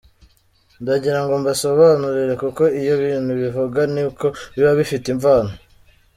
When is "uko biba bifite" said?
4.09-5.05